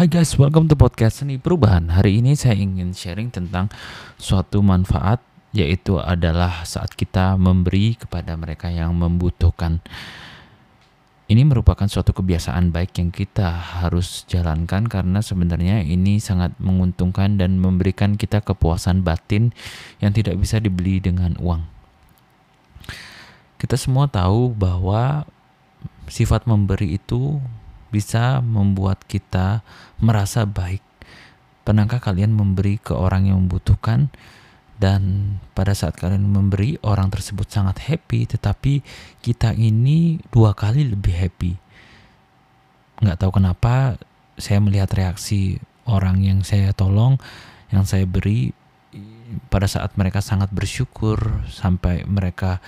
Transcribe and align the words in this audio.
Hai 0.00 0.08
guys, 0.08 0.32
welcome 0.40 0.64
to 0.64 0.80
podcast 0.80 1.20
Seni 1.20 1.36
Perubahan. 1.36 1.92
Hari 1.92 2.24
ini 2.24 2.32
saya 2.32 2.56
ingin 2.56 2.96
sharing 2.96 3.28
tentang 3.28 3.68
suatu 4.16 4.64
manfaat 4.64 5.20
yaitu 5.52 6.00
adalah 6.00 6.64
saat 6.64 6.96
kita 6.96 7.36
memberi 7.36 8.00
kepada 8.00 8.32
mereka 8.32 8.72
yang 8.72 8.96
membutuhkan. 8.96 9.84
Ini 11.28 11.44
merupakan 11.44 11.84
suatu 11.84 12.16
kebiasaan 12.16 12.72
baik 12.72 12.96
yang 12.96 13.12
kita 13.12 13.52
harus 13.52 14.24
jalankan 14.24 14.88
karena 14.88 15.20
sebenarnya 15.20 15.84
ini 15.84 16.16
sangat 16.16 16.56
menguntungkan 16.56 17.36
dan 17.36 17.60
memberikan 17.60 18.16
kita 18.16 18.40
kepuasan 18.40 19.04
batin 19.04 19.52
yang 20.00 20.16
tidak 20.16 20.40
bisa 20.40 20.64
dibeli 20.64 21.04
dengan 21.04 21.36
uang. 21.36 21.60
Kita 23.60 23.76
semua 23.76 24.08
tahu 24.08 24.48
bahwa 24.56 25.28
sifat 26.08 26.48
memberi 26.48 26.96
itu 26.96 27.36
bisa 27.90 28.42
membuat 28.42 29.02
kita 29.04 29.62
merasa 29.98 30.46
baik. 30.46 30.82
Pernahkah 31.66 32.00
kalian 32.00 32.32
memberi 32.32 32.80
ke 32.80 32.96
orang 32.96 33.28
yang 33.28 33.46
membutuhkan 33.46 34.10
dan 34.80 35.36
pada 35.52 35.76
saat 35.76 35.92
kalian 36.00 36.24
memberi 36.24 36.80
orang 36.80 37.12
tersebut 37.12 37.44
sangat 37.52 37.84
happy 37.84 38.24
tetapi 38.24 38.80
kita 39.20 39.52
ini 39.52 40.16
dua 40.32 40.56
kali 40.56 40.88
lebih 40.88 41.12
happy 41.12 41.52
nggak 43.04 43.20
tahu 43.20 43.36
kenapa 43.36 44.00
saya 44.40 44.56
melihat 44.64 44.88
reaksi 44.96 45.60
orang 45.84 46.24
yang 46.24 46.40
saya 46.40 46.72
tolong 46.72 47.20
yang 47.68 47.84
saya 47.84 48.08
beri 48.08 48.56
pada 49.52 49.68
saat 49.68 49.94
mereka 50.00 50.24
sangat 50.24 50.48
bersyukur 50.48 51.44
sampai 51.52 52.08
mereka 52.08 52.58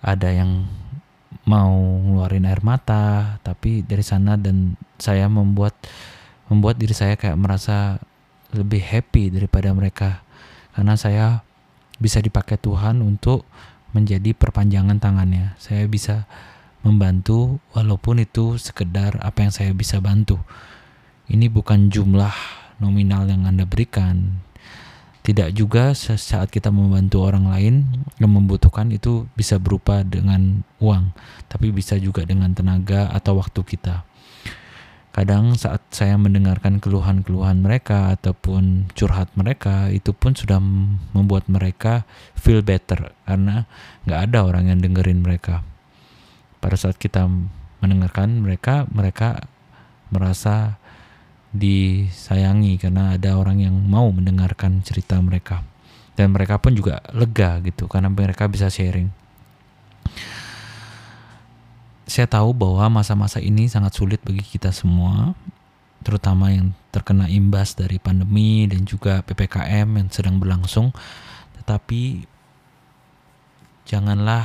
ada 0.00 0.32
yang 0.32 0.66
mau 1.42 1.74
ngeluarin 1.74 2.46
air 2.46 2.62
mata 2.62 3.38
tapi 3.42 3.82
dari 3.82 4.04
sana 4.06 4.38
dan 4.38 4.78
saya 4.96 5.26
membuat 5.26 5.74
membuat 6.46 6.78
diri 6.78 6.94
saya 6.94 7.18
kayak 7.18 7.34
merasa 7.34 7.98
lebih 8.54 8.84
happy 8.84 9.32
daripada 9.32 9.74
mereka 9.74 10.22
karena 10.76 10.94
saya 10.94 11.42
bisa 12.02 12.18
dipakai 12.18 12.58
Tuhan 12.58 12.98
untuk 13.04 13.46
menjadi 13.92 14.32
perpanjangan 14.32 14.98
tangannya. 14.98 15.54
Saya 15.60 15.86
bisa 15.86 16.26
membantu 16.82 17.62
walaupun 17.76 18.24
itu 18.24 18.58
sekedar 18.58 19.20
apa 19.22 19.46
yang 19.46 19.52
saya 19.54 19.70
bisa 19.70 20.02
bantu. 20.02 20.40
Ini 21.30 21.46
bukan 21.46 21.92
jumlah 21.92 22.34
nominal 22.82 23.30
yang 23.30 23.46
Anda 23.46 23.68
berikan. 23.68 24.42
Tidak 25.22 25.54
juga 25.54 25.94
saat 25.94 26.50
kita 26.50 26.74
membantu 26.74 27.22
orang 27.22 27.46
lain 27.46 27.74
yang 28.18 28.34
membutuhkan 28.34 28.90
itu 28.90 29.30
bisa 29.38 29.54
berupa 29.62 30.02
dengan 30.02 30.66
uang, 30.82 31.14
tapi 31.46 31.70
bisa 31.70 31.94
juga 31.94 32.26
dengan 32.26 32.50
tenaga 32.50 33.06
atau 33.14 33.38
waktu 33.38 33.62
kita. 33.62 34.02
Kadang 35.12 35.54
saat 35.54 35.84
saya 35.94 36.18
mendengarkan 36.18 36.82
keluhan-keluhan 36.82 37.62
mereka 37.62 38.18
ataupun 38.18 38.90
curhat 38.98 39.30
mereka, 39.38 39.92
itu 39.94 40.10
pun 40.10 40.34
sudah 40.34 40.58
membuat 41.14 41.46
mereka 41.46 42.02
feel 42.34 42.64
better 42.64 43.14
karena 43.22 43.68
nggak 44.08 44.20
ada 44.26 44.38
orang 44.42 44.74
yang 44.74 44.82
dengerin 44.82 45.22
mereka. 45.22 45.62
Pada 46.58 46.74
saat 46.74 46.98
kita 46.98 47.30
mendengarkan 47.78 48.42
mereka, 48.42 48.90
mereka 48.90 49.46
merasa 50.10 50.82
disayangi 51.52 52.80
karena 52.80 53.16
ada 53.16 53.36
orang 53.36 53.60
yang 53.60 53.76
mau 53.76 54.08
mendengarkan 54.08 54.80
cerita 54.84 55.20
mereka. 55.20 55.64
Dan 56.12 56.36
mereka 56.36 56.60
pun 56.60 56.76
juga 56.76 57.00
lega 57.16 57.60
gitu 57.64 57.88
karena 57.88 58.12
mereka 58.12 58.44
bisa 58.44 58.68
sharing 58.68 59.22
saya 62.12 62.28
tahu 62.28 62.52
bahwa 62.52 63.00
masa-masa 63.00 63.40
ini 63.40 63.72
sangat 63.72 63.96
sulit 63.96 64.20
bagi 64.20 64.44
kita 64.44 64.68
semua, 64.68 65.32
terutama 66.04 66.52
yang 66.52 66.76
terkena 66.92 67.24
imbas 67.24 67.72
dari 67.72 67.96
pandemi 67.96 68.68
dan 68.68 68.84
juga 68.84 69.24
PPKM 69.24 69.88
yang 69.88 70.08
sedang 70.12 70.36
berlangsung. 70.36 70.92
Tetapi 71.56 72.28
janganlah 73.88 74.44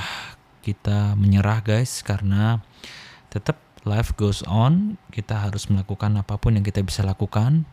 kita 0.63 1.19
menyerah 1.19 1.59
guys 1.59 1.99
karena 2.07 2.63
tetap 3.27 3.59
life 3.87 4.13
goes 4.19 4.43
on, 4.43 4.99
kita 5.15 5.47
harus 5.47 5.71
melakukan 5.71 6.19
apa 6.19 6.35
pun 6.35 6.59
yang 6.59 6.65
kita 6.67 6.83
bisa 6.83 7.07
lakukan. 7.07 7.63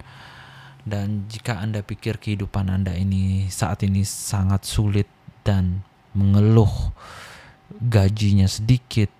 Dan 0.87 1.27
jika 1.27 1.59
Anda 1.59 1.83
pikir 1.83 2.23
kehidupan 2.23 2.71
Anda 2.71 2.95
ini 2.95 3.51
saat 3.51 3.83
ini 3.83 4.07
sangat 4.07 4.63
sulit 4.63 5.11
dan 5.43 5.83
mengeluh 6.15 6.95
gajinya 7.83 8.47
sedikit, 8.47 9.11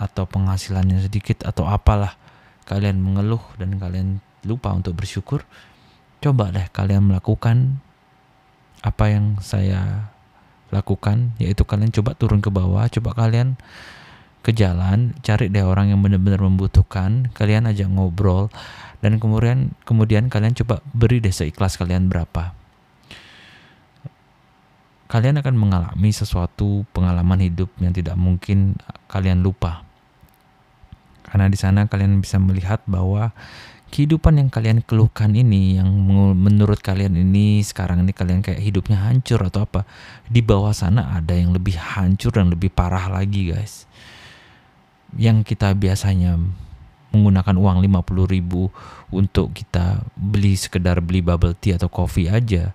atau 0.00 0.24
penghasilannya 0.24 1.04
sedikit 1.04 1.44
atau 1.44 1.68
apalah 1.68 2.16
kalian 2.64 2.96
mengeluh 3.04 3.44
dan 3.60 3.76
kalian 3.76 4.24
lupa 4.48 4.72
untuk 4.72 4.96
bersyukur 4.96 5.44
coba 6.24 6.48
deh 6.48 6.64
kalian 6.72 7.12
melakukan 7.12 7.84
apa 8.80 9.12
yang 9.12 9.36
saya 9.44 10.08
lakukan 10.72 11.36
yaitu 11.36 11.68
kalian 11.68 11.92
coba 11.92 12.16
turun 12.16 12.40
ke 12.40 12.48
bawah 12.48 12.88
coba 12.88 13.12
kalian 13.12 13.60
ke 14.40 14.56
jalan 14.56 15.12
cari 15.20 15.52
deh 15.52 15.64
orang 15.64 15.92
yang 15.92 16.00
benar-benar 16.00 16.40
membutuhkan 16.40 17.28
kalian 17.36 17.68
aja 17.68 17.84
ngobrol 17.84 18.48
dan 19.04 19.20
kemudian 19.20 19.72
kemudian 19.84 20.32
kalian 20.32 20.56
coba 20.56 20.80
beri 20.92 21.20
deh 21.20 21.32
seikhlas 21.32 21.76
kalian 21.80 22.08
berapa. 22.08 22.56
Kalian 25.10 25.42
akan 25.42 25.54
mengalami 25.58 26.14
sesuatu 26.14 26.86
pengalaman 26.94 27.42
hidup 27.42 27.66
yang 27.82 27.90
tidak 27.90 28.14
mungkin 28.14 28.78
kalian 29.10 29.42
lupa. 29.42 29.82
Karena 31.26 31.50
di 31.50 31.58
sana 31.58 31.90
kalian 31.90 32.22
bisa 32.22 32.38
melihat 32.38 32.78
bahwa 32.86 33.34
kehidupan 33.90 34.38
yang 34.38 34.48
kalian 34.48 34.86
keluhkan 34.86 35.34
ini 35.34 35.82
yang 35.82 35.90
menurut 36.38 36.78
kalian 36.78 37.18
ini 37.18 37.58
sekarang 37.66 38.06
ini 38.06 38.14
kalian 38.14 38.38
kayak 38.38 38.62
hidupnya 38.62 39.02
hancur 39.02 39.42
atau 39.42 39.66
apa 39.66 39.82
di 40.30 40.40
bawah 40.46 40.70
sana 40.70 41.10
ada 41.18 41.34
yang 41.34 41.50
lebih 41.50 41.74
hancur 41.74 42.30
dan 42.30 42.54
lebih 42.54 42.70
parah 42.70 43.10
lagi 43.10 43.50
guys 43.50 43.90
yang 45.18 45.42
kita 45.42 45.74
biasanya 45.74 46.38
menggunakan 47.10 47.58
uang 47.58 47.82
50 47.82 48.34
ribu 48.34 48.70
untuk 49.10 49.50
kita 49.50 50.06
beli 50.14 50.54
sekedar 50.54 51.02
beli 51.02 51.22
bubble 51.24 51.58
tea 51.58 51.74
atau 51.74 51.90
kopi 51.90 52.30
aja 52.30 52.70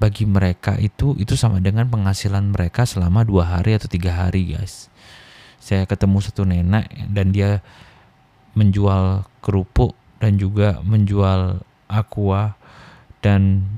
bagi 0.00 0.24
mereka 0.24 0.80
itu 0.80 1.14
itu 1.20 1.36
sama 1.36 1.60
dengan 1.60 1.86
penghasilan 1.86 2.50
mereka 2.50 2.88
selama 2.88 3.22
dua 3.22 3.60
hari 3.60 3.76
atau 3.76 3.86
tiga 3.86 4.16
hari 4.16 4.56
guys 4.56 4.88
saya 5.62 5.86
ketemu 5.86 6.18
satu 6.18 6.42
nenek 6.42 6.90
dan 7.12 7.30
dia 7.30 7.62
menjual 8.58 9.28
kerupuk 9.44 9.94
dan 10.18 10.34
juga 10.40 10.80
menjual 10.82 11.62
aqua 11.86 12.56
dan 13.22 13.70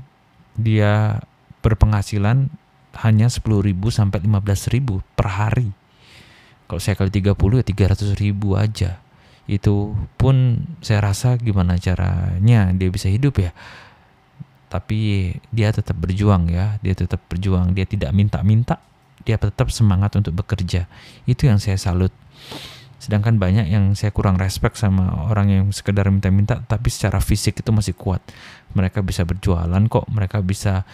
dia 0.55 1.21
berpenghasilan 1.61 2.49
hanya 3.05 3.27
10.000 3.27 3.75
sampai 3.91 4.23
15.000 4.23 5.03
per 5.17 5.27
hari. 5.27 5.69
Kalau 6.65 6.81
saya 6.81 6.97
kali 6.97 7.13
30 7.13 7.33
ya 7.33 7.65
300.000 7.65 8.15
aja. 8.57 8.91
Itu 9.45 9.93
pun 10.17 10.65
saya 10.81 11.05
rasa 11.05 11.37
gimana 11.37 11.77
caranya 11.77 12.73
dia 12.73 12.89
bisa 12.89 13.09
hidup 13.09 13.37
ya. 13.37 13.53
Tapi 14.69 15.31
dia 15.53 15.69
tetap 15.69 15.93
berjuang 16.01 16.49
ya, 16.49 16.81
dia 16.81 16.97
tetap 16.97 17.21
berjuang, 17.29 17.77
dia 17.77 17.85
tidak 17.85 18.09
minta-minta 18.11 18.81
dia 19.25 19.41
tetap 19.41 19.73
semangat 19.73 20.13
untuk 20.15 20.37
bekerja. 20.37 20.85
Itu 21.25 21.49
yang 21.49 21.57
saya 21.57 21.75
salut. 21.81 22.13
Sedangkan 23.01 23.41
banyak 23.41 23.67
yang 23.67 23.91
saya 23.97 24.13
kurang 24.13 24.37
respect 24.39 24.77
sama 24.79 25.27
orang 25.27 25.51
yang 25.51 25.65
sekedar 25.73 26.07
minta-minta 26.07 26.61
tapi 26.63 26.93
secara 26.93 27.19
fisik 27.19 27.59
itu 27.59 27.69
masih 27.73 27.97
kuat. 27.97 28.21
Mereka 28.77 29.01
bisa 29.01 29.25
berjualan 29.25 29.81
kok, 29.89 30.05
mereka 30.13 30.39
bisa 30.45 30.85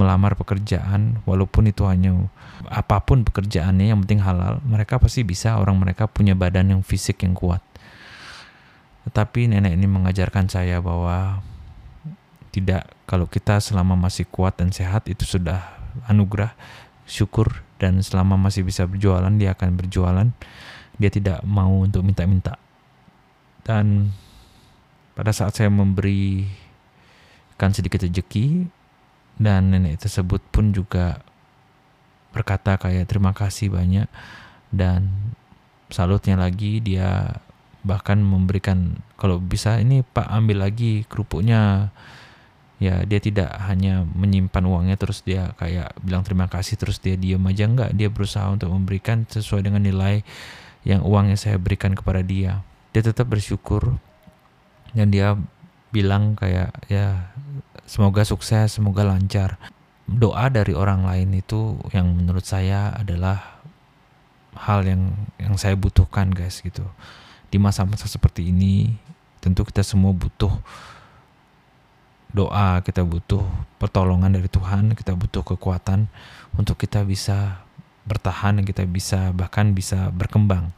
melamar 0.00 0.32
pekerjaan 0.40 1.20
walaupun 1.28 1.68
itu 1.68 1.84
hanya 1.84 2.16
apa 2.72 3.04
pun 3.04 3.20
pekerjaannya 3.28 3.92
yang 3.92 4.00
penting 4.04 4.24
halal, 4.24 4.64
mereka 4.64 4.96
pasti 4.96 5.20
bisa 5.20 5.60
orang 5.60 5.76
mereka 5.76 6.08
punya 6.08 6.32
badan 6.32 6.72
yang 6.72 6.80
fisik 6.80 7.20
yang 7.20 7.36
kuat. 7.36 7.60
Tetapi 9.04 9.52
nenek 9.52 9.76
ini 9.76 9.84
mengajarkan 9.84 10.48
saya 10.48 10.80
bahwa 10.80 11.44
tidak 12.50 12.88
kalau 13.06 13.30
kita 13.30 13.62
selama 13.62 13.94
masih 13.94 14.26
kuat 14.26 14.58
dan 14.58 14.74
sehat 14.74 15.06
itu 15.06 15.22
sudah 15.22 15.62
anugerah 16.10 16.54
syukur 17.06 17.62
dan 17.82 18.02
selama 18.02 18.38
masih 18.38 18.62
bisa 18.62 18.86
berjualan 18.86 19.30
dia 19.34 19.54
akan 19.54 19.74
berjualan 19.74 20.28
dia 21.00 21.10
tidak 21.10 21.42
mau 21.46 21.82
untuk 21.82 22.06
minta-minta 22.06 22.58
dan 23.66 24.14
pada 25.14 25.34
saat 25.34 25.58
saya 25.58 25.70
memberikan 25.70 26.50
sedikit 27.74 28.06
rezeki 28.06 28.70
dan 29.40 29.72
nenek 29.72 30.04
tersebut 30.04 30.44
pun 30.52 30.76
juga 30.76 31.24
berkata 32.36 32.76
kayak 32.76 33.08
terima 33.08 33.32
kasih 33.32 33.72
banyak. 33.72 34.04
Dan 34.68 35.32
salutnya 35.88 36.36
lagi 36.36 36.84
dia 36.84 37.40
bahkan 37.80 38.20
memberikan 38.20 39.00
kalau 39.16 39.40
bisa 39.40 39.80
ini 39.80 40.04
pak 40.04 40.28
ambil 40.28 40.68
lagi 40.68 41.08
kerupuknya. 41.08 41.88
Ya 42.80 43.04
dia 43.04 43.20
tidak 43.20 43.60
hanya 43.68 44.08
menyimpan 44.08 44.64
uangnya 44.64 44.96
terus 44.96 45.20
dia 45.20 45.52
kayak 45.60 46.00
bilang 46.00 46.24
terima 46.24 46.48
kasih 46.48 46.76
terus 46.76 47.00
dia 47.00 47.16
diam 47.16 47.44
aja. 47.48 47.64
Enggak 47.64 47.96
dia 47.96 48.12
berusaha 48.12 48.44
untuk 48.52 48.72
memberikan 48.72 49.24
sesuai 49.24 49.64
dengan 49.64 49.84
nilai 49.84 50.20
yang 50.84 51.00
uang 51.04 51.32
yang 51.32 51.40
saya 51.40 51.56
berikan 51.56 51.96
kepada 51.96 52.20
dia. 52.20 52.60
Dia 52.92 53.04
tetap 53.04 53.28
bersyukur. 53.28 53.96
Dan 54.96 55.12
dia 55.12 55.36
bilang 55.90 56.38
kayak 56.38 56.72
ya 56.86 57.34
semoga 57.90 58.22
sukses, 58.22 58.78
semoga 58.78 59.02
lancar. 59.02 59.58
Doa 60.06 60.46
dari 60.46 60.70
orang 60.78 61.02
lain 61.02 61.34
itu 61.34 61.74
yang 61.90 62.06
menurut 62.14 62.46
saya 62.46 62.94
adalah 62.94 63.58
hal 64.54 64.86
yang 64.86 65.10
yang 65.42 65.58
saya 65.58 65.74
butuhkan 65.74 66.30
guys 66.30 66.62
gitu. 66.62 66.86
Di 67.50 67.58
masa-masa 67.58 68.06
seperti 68.06 68.54
ini 68.54 68.94
tentu 69.42 69.66
kita 69.66 69.82
semua 69.82 70.14
butuh 70.14 70.54
doa, 72.30 72.78
kita 72.86 73.02
butuh 73.02 73.42
pertolongan 73.82 74.38
dari 74.38 74.46
Tuhan, 74.46 74.94
kita 74.94 75.18
butuh 75.18 75.42
kekuatan 75.42 76.06
untuk 76.54 76.78
kita 76.78 77.02
bisa 77.02 77.66
bertahan 78.06 78.62
kita 78.62 78.86
bisa 78.86 79.34
bahkan 79.34 79.74
bisa 79.74 80.14
berkembang. 80.14 80.70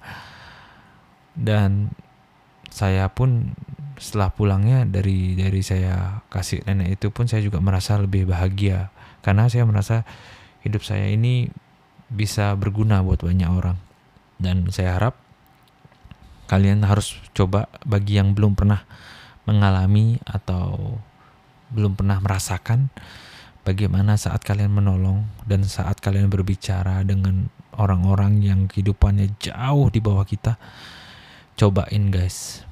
Dan 1.37 1.93
saya 2.73 3.09
pun 3.13 3.53
setelah 4.03 4.35
pulangnya 4.35 4.83
dari 4.83 5.39
dari 5.39 5.63
saya 5.63 6.27
kasih 6.27 6.67
nenek 6.67 6.99
itu 6.99 7.15
pun 7.15 7.31
saya 7.31 7.39
juga 7.39 7.63
merasa 7.63 7.95
lebih 8.03 8.27
bahagia. 8.27 8.91
Karena 9.23 9.47
saya 9.47 9.63
merasa 9.63 10.03
hidup 10.67 10.83
saya 10.83 11.07
ini 11.07 11.47
bisa 12.11 12.59
berguna 12.59 12.99
buat 13.07 13.23
banyak 13.23 13.47
orang. 13.47 13.79
Dan 14.43 14.75
saya 14.75 14.99
harap 14.99 15.15
kalian 16.51 16.83
harus 16.83 17.15
coba 17.31 17.71
bagi 17.87 18.19
yang 18.19 18.35
belum 18.35 18.59
pernah 18.59 18.83
mengalami 19.47 20.19
atau 20.27 20.99
belum 21.71 21.95
pernah 21.95 22.19
merasakan 22.19 22.91
bagaimana 23.63 24.19
saat 24.19 24.43
kalian 24.43 24.75
menolong 24.75 25.31
dan 25.47 25.63
saat 25.63 26.03
kalian 26.03 26.27
berbicara 26.27 27.07
dengan 27.07 27.47
orang-orang 27.79 28.43
yang 28.43 28.67
kehidupannya 28.67 29.39
jauh 29.39 29.87
di 29.95 30.03
bawah 30.03 30.27
kita. 30.27 30.59
Cobain 31.55 32.11
guys 32.11 32.67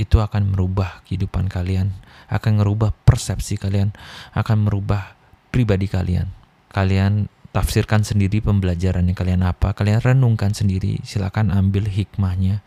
itu 0.00 0.20
akan 0.20 0.56
merubah 0.56 1.04
kehidupan 1.04 1.48
kalian, 1.52 1.92
akan 2.32 2.62
merubah 2.64 2.92
persepsi 3.04 3.60
kalian, 3.60 3.92
akan 4.32 4.68
merubah 4.68 5.16
pribadi 5.52 5.88
kalian. 5.88 6.32
Kalian 6.72 7.28
tafsirkan 7.52 8.00
sendiri 8.00 8.40
pembelajaran 8.40 9.04
yang 9.04 9.16
kalian 9.16 9.42
apa, 9.44 9.76
kalian 9.76 10.00
renungkan 10.00 10.56
sendiri, 10.56 11.04
silakan 11.04 11.52
ambil 11.52 11.84
hikmahnya 11.84 12.64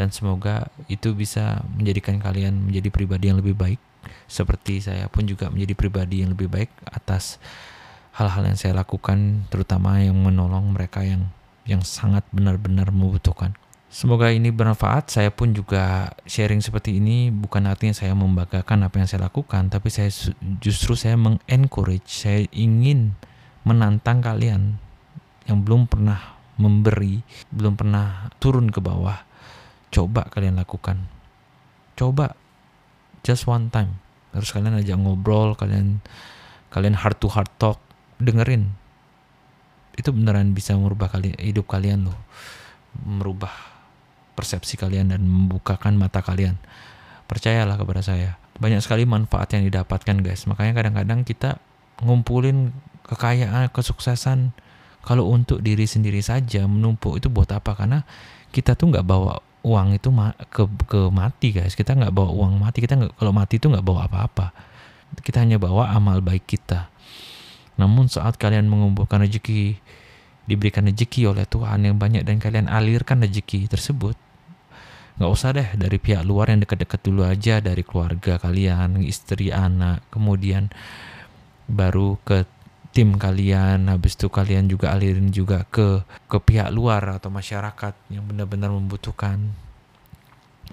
dan 0.00 0.08
semoga 0.08 0.72
itu 0.88 1.12
bisa 1.12 1.60
menjadikan 1.76 2.16
kalian 2.16 2.72
menjadi 2.72 2.88
pribadi 2.88 3.28
yang 3.28 3.36
lebih 3.36 3.52
baik 3.52 3.76
seperti 4.24 4.80
saya 4.80 5.12
pun 5.12 5.28
juga 5.28 5.52
menjadi 5.52 5.76
pribadi 5.76 6.24
yang 6.24 6.32
lebih 6.32 6.48
baik 6.48 6.72
atas 6.88 7.36
hal-hal 8.16 8.48
yang 8.48 8.56
saya 8.56 8.72
lakukan 8.80 9.44
terutama 9.52 10.00
yang 10.00 10.16
menolong 10.16 10.72
mereka 10.72 11.04
yang 11.04 11.28
yang 11.68 11.84
sangat 11.84 12.24
benar-benar 12.32 12.88
membutuhkan. 12.88 13.52
Semoga 13.90 14.30
ini 14.30 14.54
bermanfaat. 14.54 15.10
Saya 15.10 15.34
pun 15.34 15.50
juga 15.50 16.14
sharing 16.22 16.62
seperti 16.62 17.02
ini 17.02 17.34
bukan 17.34 17.66
artinya 17.66 17.90
saya 17.90 18.14
membanggakan 18.14 18.86
apa 18.86 19.02
yang 19.02 19.10
saya 19.10 19.26
lakukan, 19.26 19.66
tapi 19.66 19.90
saya 19.90 20.06
justru 20.62 20.94
saya 20.94 21.18
mengencourage, 21.18 22.06
saya 22.06 22.46
ingin 22.54 23.18
menantang 23.66 24.22
kalian 24.22 24.78
yang 25.50 25.66
belum 25.66 25.90
pernah 25.90 26.38
memberi, 26.54 27.26
belum 27.50 27.74
pernah 27.74 28.30
turun 28.38 28.70
ke 28.70 28.78
bawah. 28.78 29.26
Coba 29.90 30.30
kalian 30.30 30.54
lakukan. 30.54 31.10
Coba 31.98 32.38
just 33.26 33.50
one 33.50 33.74
time. 33.74 33.98
Harus 34.30 34.54
kalian 34.54 34.78
ajak 34.78 35.02
ngobrol, 35.02 35.58
kalian 35.58 35.98
kalian 36.70 36.94
heart 36.94 37.18
to 37.18 37.26
heart 37.26 37.50
talk, 37.58 37.82
dengerin. 38.22 38.70
Itu 39.98 40.14
beneran 40.14 40.54
bisa 40.54 40.78
merubah 40.78 41.10
kalian 41.10 41.34
hidup 41.42 41.66
kalian 41.66 42.06
loh. 42.06 42.18
Merubah 43.02 43.79
persepsi 44.34 44.78
kalian 44.78 45.12
dan 45.12 45.26
membukakan 45.26 45.96
mata 45.98 46.22
kalian. 46.24 46.56
Percayalah 47.26 47.78
kepada 47.78 48.02
saya. 48.02 48.40
Banyak 48.60 48.82
sekali 48.82 49.06
manfaat 49.06 49.52
yang 49.56 49.64
didapatkan 49.66 50.16
guys. 50.20 50.44
Makanya 50.50 50.72
kadang-kadang 50.76 51.24
kita 51.24 51.62
ngumpulin 52.02 52.74
kekayaan, 53.06 53.72
kesuksesan 53.72 54.52
kalau 55.00 55.32
untuk 55.32 55.64
diri 55.64 55.88
sendiri 55.88 56.20
saja 56.20 56.68
menumpuk 56.68 57.16
itu 57.16 57.32
buat 57.32 57.48
apa? 57.52 57.72
Karena 57.72 58.04
kita 58.52 58.76
tuh 58.76 58.92
nggak 58.92 59.06
bawa 59.06 59.40
uang 59.64 59.96
itu 59.96 60.08
ke 60.52 60.62
ke 60.88 61.00
mati 61.08 61.56
guys. 61.56 61.72
Kita 61.72 61.96
nggak 61.96 62.12
bawa 62.12 62.30
uang 62.32 62.60
mati. 62.60 62.84
Kita 62.84 63.00
nggak 63.00 63.12
kalau 63.16 63.32
mati 63.32 63.56
itu 63.56 63.66
nggak 63.72 63.84
bawa 63.84 64.08
apa-apa. 64.08 64.52
Kita 65.24 65.40
hanya 65.42 65.56
bawa 65.56 65.90
amal 65.96 66.20
baik 66.20 66.44
kita. 66.44 66.92
Namun 67.80 68.12
saat 68.12 68.36
kalian 68.36 68.68
mengumpulkan 68.68 69.24
rezeki, 69.24 69.80
diberikan 70.50 70.90
rezeki 70.90 71.30
oleh 71.30 71.46
Tuhan 71.46 71.86
yang 71.86 71.96
banyak 71.96 72.26
dan 72.26 72.42
kalian 72.42 72.66
alirkan 72.66 73.22
rezeki 73.22 73.70
tersebut, 73.70 74.18
nggak 75.20 75.30
usah 75.30 75.54
deh 75.54 75.68
dari 75.78 76.02
pihak 76.02 76.26
luar 76.26 76.50
yang 76.50 76.66
dekat-dekat 76.66 77.00
dulu 77.06 77.22
aja 77.22 77.62
dari 77.62 77.86
keluarga 77.86 78.40
kalian 78.40 79.04
istri 79.04 79.52
anak 79.52 80.00
kemudian 80.08 80.72
baru 81.70 82.18
ke 82.26 82.48
tim 82.90 83.14
kalian 83.14 83.86
habis 83.86 84.18
itu 84.18 84.26
kalian 84.26 84.66
juga 84.66 84.90
alirin 84.90 85.30
juga 85.30 85.62
ke 85.70 86.02
ke 86.26 86.38
pihak 86.42 86.74
luar 86.74 87.20
atau 87.20 87.30
masyarakat 87.30 87.94
yang 88.10 88.26
benar-benar 88.26 88.74
membutuhkan. 88.74 89.54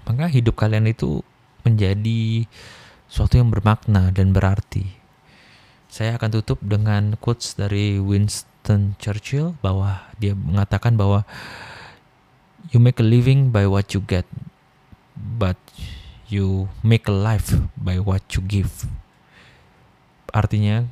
Maka 0.02 0.26
hidup 0.26 0.58
kalian 0.58 0.90
itu 0.90 1.22
menjadi 1.62 2.48
suatu 3.06 3.38
yang 3.38 3.54
bermakna 3.54 4.10
dan 4.10 4.34
berarti 4.34 4.97
saya 5.98 6.14
akan 6.14 6.30
tutup 6.30 6.62
dengan 6.62 7.18
quotes 7.18 7.58
dari 7.58 7.98
Winston 7.98 8.94
Churchill 9.02 9.58
bahwa 9.58 10.06
dia 10.22 10.30
mengatakan 10.30 10.94
bahwa 10.94 11.26
you 12.70 12.78
make 12.78 13.02
a 13.02 13.06
living 13.06 13.50
by 13.50 13.66
what 13.66 13.90
you 13.90 13.98
get, 14.06 14.22
but 15.18 15.58
you 16.30 16.70
make 16.86 17.10
a 17.10 17.16
life 17.16 17.50
by 17.74 17.98
what 17.98 18.22
you 18.30 18.46
give. 18.46 18.86
Artinya 20.30 20.86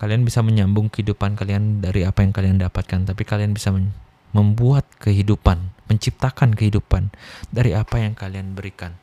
kalian 0.00 0.24
bisa 0.24 0.40
menyambung 0.40 0.88
kehidupan 0.88 1.36
kalian 1.36 1.84
dari 1.84 2.08
apa 2.08 2.24
yang 2.24 2.32
kalian 2.32 2.56
dapatkan, 2.56 3.04
tapi 3.04 3.28
kalian 3.28 3.52
bisa 3.52 3.68
membuat 4.32 4.88
kehidupan, 4.96 5.76
menciptakan 5.92 6.56
kehidupan 6.56 7.12
dari 7.52 7.76
apa 7.76 8.00
yang 8.00 8.16
kalian 8.16 8.56
berikan. 8.56 8.96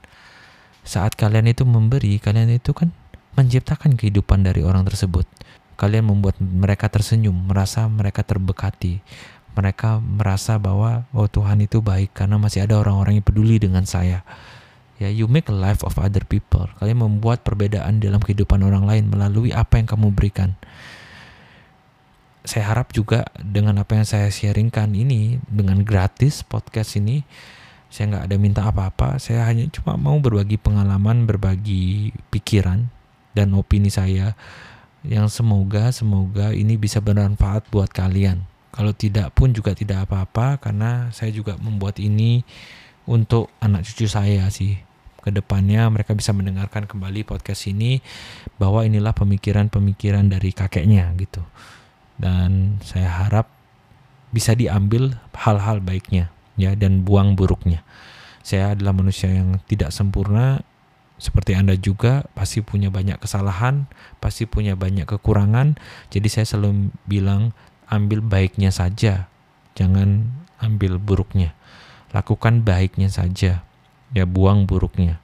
Saat 0.82 1.14
kalian 1.14 1.46
itu 1.46 1.70
memberi, 1.70 2.18
kalian 2.18 2.50
itu 2.50 2.74
kan 2.74 2.90
menciptakan 3.36 4.00
kehidupan 4.00 4.42
dari 4.48 4.64
orang 4.64 4.88
tersebut. 4.88 5.28
Kalian 5.76 6.08
membuat 6.08 6.40
mereka 6.40 6.88
tersenyum, 6.88 7.36
merasa 7.52 7.84
mereka 7.92 8.24
terbekati, 8.24 9.04
mereka 9.56 10.00
merasa 10.00 10.56
bahwa 10.60 11.08
oh 11.12 11.28
Tuhan 11.28 11.64
itu 11.64 11.80
baik 11.80 12.16
karena 12.16 12.36
masih 12.36 12.68
ada 12.68 12.80
orang-orang 12.80 13.20
yang 13.20 13.26
peduli 13.28 13.60
dengan 13.60 13.84
saya. 13.84 14.24
Ya, 14.96 15.12
you 15.12 15.28
make 15.28 15.52
a 15.52 15.56
life 15.56 15.84
of 15.84 16.00
other 16.00 16.24
people. 16.24 16.72
Kalian 16.80 17.04
membuat 17.04 17.44
perbedaan 17.44 18.00
dalam 18.00 18.24
kehidupan 18.24 18.64
orang 18.64 18.88
lain 18.88 19.12
melalui 19.12 19.52
apa 19.52 19.76
yang 19.76 19.88
kamu 19.92 20.16
berikan. 20.16 20.56
Saya 22.48 22.72
harap 22.72 22.96
juga 22.96 23.28
dengan 23.36 23.84
apa 23.84 24.00
yang 24.00 24.08
saya 24.08 24.32
sharingkan 24.32 24.96
ini 24.96 25.44
dengan 25.52 25.84
gratis 25.84 26.48
podcast 26.48 26.96
ini, 26.96 27.28
saya 27.92 28.16
nggak 28.16 28.26
ada 28.32 28.36
minta 28.40 28.62
apa-apa. 28.64 29.20
Saya 29.20 29.44
hanya 29.44 29.68
cuma 29.68 30.00
mau 30.00 30.16
berbagi 30.24 30.56
pengalaman, 30.56 31.28
berbagi 31.28 32.16
pikiran 32.32 32.95
dan 33.36 33.54
opini 33.54 33.92
saya 33.92 34.34
yang 35.06 35.30
semoga 35.30 35.94
semoga 35.94 36.56
ini 36.56 36.80
bisa 36.80 36.98
bermanfaat 36.98 37.70
buat 37.70 37.94
kalian 37.94 38.56
kalau 38.76 38.92
tidak 38.92 39.32
pun 39.32 39.56
juga 39.56 39.72
tidak 39.72 40.04
apa-apa 40.04 40.60
karena 40.60 41.08
saya 41.16 41.32
juga 41.32 41.56
membuat 41.56 41.96
ini 42.04 42.44
untuk 43.08 43.48
anak 43.64 43.88
cucu 43.88 44.12
saya 44.12 44.52
sih. 44.52 44.76
Ke 45.24 45.32
depannya 45.34 45.88
mereka 45.90 46.12
bisa 46.12 46.36
mendengarkan 46.36 46.86
kembali 46.86 47.24
podcast 47.24 47.72
ini 47.72 48.04
bahwa 48.60 48.84
inilah 48.84 49.16
pemikiran-pemikiran 49.16 50.28
dari 50.28 50.52
kakeknya 50.52 51.16
gitu. 51.16 51.40
Dan 52.20 52.84
saya 52.84 53.08
harap 53.08 53.48
bisa 54.36 54.52
diambil 54.52 55.16
hal-hal 55.32 55.80
baiknya 55.80 56.28
ya 56.60 56.76
dan 56.76 57.08
buang 57.08 57.40
buruknya. 57.40 57.80
Saya 58.44 58.76
adalah 58.76 58.92
manusia 58.92 59.32
yang 59.32 59.56
tidak 59.72 59.96
sempurna 59.96 60.62
seperti 61.16 61.56
Anda 61.56 61.80
juga 61.80 62.28
pasti 62.36 62.60
punya 62.60 62.92
banyak 62.92 63.24
kesalahan, 63.24 63.88
pasti 64.20 64.44
punya 64.44 64.76
banyak 64.76 65.08
kekurangan. 65.08 65.80
Jadi 66.12 66.28
saya 66.28 66.46
selalu 66.48 66.92
bilang 67.08 67.56
ambil 67.88 68.20
baiknya 68.20 68.74
saja, 68.74 69.32
jangan 69.80 70.28
ambil 70.60 71.00
buruknya. 71.00 71.56
Lakukan 72.12 72.64
baiknya 72.68 73.08
saja, 73.08 73.64
ya 74.12 74.26
buang 74.28 74.68
buruknya. 74.68 75.24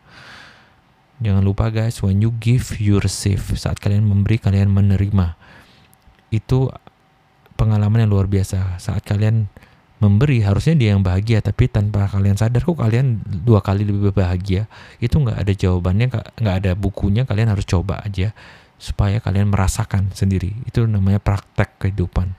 Jangan 1.21 1.45
lupa 1.45 1.69
guys, 1.69 2.01
when 2.01 2.17
you 2.17 2.33
give, 2.41 2.81
you 2.81 2.97
receive. 2.97 3.43
Saat 3.53 3.77
kalian 3.77 4.07
memberi, 4.07 4.41
kalian 4.41 4.73
menerima. 4.73 5.37
Itu 6.33 6.73
pengalaman 7.59 8.07
yang 8.07 8.11
luar 8.11 8.25
biasa. 8.25 8.81
Saat 8.81 9.05
kalian 9.05 9.45
memberi, 10.01 10.41
harusnya 10.41 10.73
dia 10.73 10.97
yang 10.97 11.05
bahagia, 11.05 11.45
tapi 11.45 11.69
tanpa 11.69 12.09
kalian 12.09 12.33
sadar 12.33 12.65
kok 12.65 12.73
kalian 12.73 13.21
dua 13.21 13.61
kali 13.61 13.85
lebih 13.85 14.11
bahagia. 14.11 14.65
Itu 14.97 15.21
nggak 15.21 15.37
ada 15.37 15.53
jawabannya, 15.53 16.07
nggak 16.41 16.55
ada 16.65 16.71
bukunya. 16.73 17.23
Kalian 17.23 17.53
harus 17.53 17.63
coba 17.69 18.01
aja 18.01 18.33
supaya 18.81 19.21
kalian 19.21 19.53
merasakan 19.53 20.09
sendiri. 20.11 20.57
Itu 20.65 20.89
namanya 20.89 21.21
praktek 21.21 21.77
kehidupan. 21.77 22.33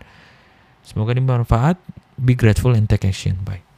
Semoga 0.82 1.14
ini 1.14 1.22
bermanfaat. 1.22 1.78
Be 2.18 2.34
grateful 2.34 2.74
and 2.74 2.90
take 2.90 3.06
action. 3.06 3.38
Bye. 3.46 3.71